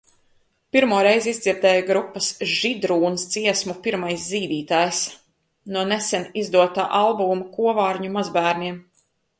[0.75, 5.05] Pirmo reizi izdzirdēju grupas "Židrūns" dziesmu "Pirmais zīdītājs"
[5.77, 8.85] no nesen izdotā albuma "Kovārņu mazbērniem".